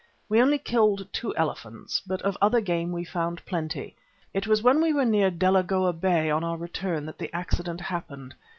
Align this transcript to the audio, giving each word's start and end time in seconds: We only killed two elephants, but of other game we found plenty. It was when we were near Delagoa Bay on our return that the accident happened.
We 0.27 0.41
only 0.41 0.57
killed 0.57 1.07
two 1.13 1.35
elephants, 1.37 2.01
but 2.07 2.23
of 2.23 2.35
other 2.41 2.59
game 2.59 2.91
we 2.91 3.05
found 3.05 3.45
plenty. 3.45 3.95
It 4.33 4.47
was 4.47 4.63
when 4.63 4.81
we 4.81 4.91
were 4.93 5.05
near 5.05 5.29
Delagoa 5.29 5.93
Bay 5.93 6.27
on 6.31 6.43
our 6.43 6.57
return 6.57 7.05
that 7.05 7.19
the 7.19 7.31
accident 7.35 7.81
happened. 7.81 8.33